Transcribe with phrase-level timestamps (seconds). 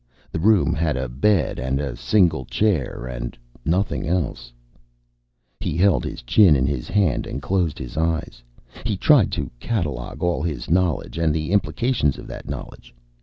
[0.31, 4.51] The room had a bed and a single chair, and nothing else.
[5.59, 8.41] He held his chin in his hand and closed his eyes.
[8.83, 12.95] He tried to catalogue all his knowledge, and the implications of that knowledge.